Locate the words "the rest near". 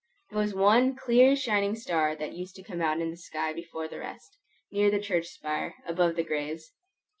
3.87-4.89